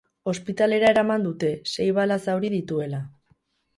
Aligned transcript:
Ospitalera 0.31 0.87
eraman 0.93 1.27
dute, 1.27 1.51
sei 1.73 1.87
bala-zauri 1.99 2.51
dituela. 2.55 3.03